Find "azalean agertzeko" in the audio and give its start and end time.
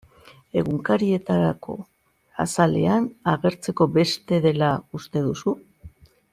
2.45-3.89